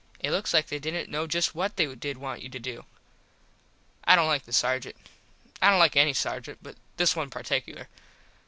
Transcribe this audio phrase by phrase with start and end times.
[0.19, 2.85] It looks like they didnt know just what they did want you to do.
[4.03, 4.95] I dont like the Sargent.
[5.61, 7.87] I dont like any sargent but this one particular.